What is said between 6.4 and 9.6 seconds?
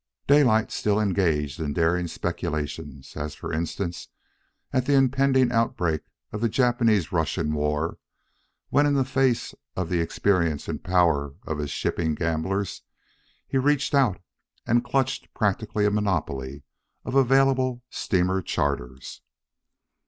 the Japanese Russian War, when, in the face